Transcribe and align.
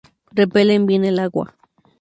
Repelen 0.31 0.87
bien 0.87 1.05
el 1.05 1.19
agua. 1.19 1.55